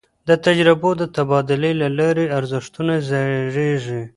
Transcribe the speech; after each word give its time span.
د 0.27 0.29
تجربو 0.45 0.89
د 1.01 1.03
تبادلې 1.15 1.71
له 1.81 1.87
لاري 1.99 2.25
ارزښتونه 2.39 2.93
زېږي. 3.55 4.01